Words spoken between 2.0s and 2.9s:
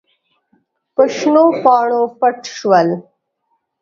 پټ شول.